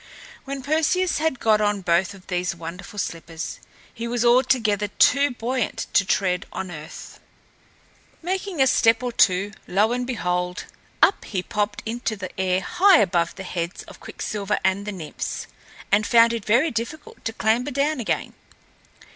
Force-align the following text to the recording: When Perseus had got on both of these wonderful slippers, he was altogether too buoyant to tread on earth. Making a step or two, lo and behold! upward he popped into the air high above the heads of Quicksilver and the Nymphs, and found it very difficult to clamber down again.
When 0.45 0.63
Perseus 0.63 1.19
had 1.19 1.39
got 1.39 1.61
on 1.61 1.81
both 1.81 2.15
of 2.15 2.25
these 2.25 2.55
wonderful 2.55 2.97
slippers, 2.97 3.59
he 3.93 4.07
was 4.07 4.25
altogether 4.25 4.87
too 4.87 5.29
buoyant 5.29 5.85
to 5.93 6.03
tread 6.03 6.47
on 6.51 6.71
earth. 6.71 7.19
Making 8.23 8.59
a 8.59 8.65
step 8.65 9.03
or 9.03 9.11
two, 9.11 9.51
lo 9.67 9.91
and 9.91 10.07
behold! 10.07 10.65
upward 11.03 11.29
he 11.29 11.43
popped 11.43 11.83
into 11.85 12.15
the 12.15 12.35
air 12.41 12.61
high 12.61 12.97
above 12.97 13.35
the 13.35 13.43
heads 13.43 13.83
of 13.83 13.99
Quicksilver 13.99 14.57
and 14.63 14.87
the 14.87 14.91
Nymphs, 14.91 15.45
and 15.91 16.07
found 16.07 16.33
it 16.33 16.45
very 16.45 16.71
difficult 16.71 17.23
to 17.25 17.31
clamber 17.31 17.69
down 17.69 17.99
again. 17.99 18.33